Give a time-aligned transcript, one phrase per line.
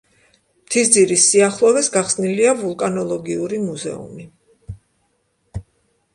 [0.69, 4.29] მთისძირის სიახლოვეს გახსნილია ვულკანოლოგიური მუზეუმი.